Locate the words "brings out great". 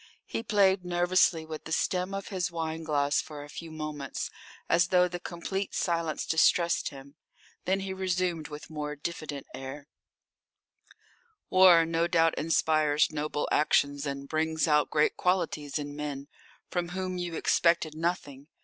14.27-15.17